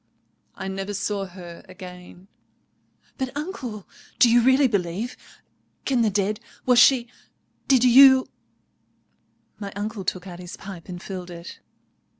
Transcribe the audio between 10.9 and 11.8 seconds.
filled it.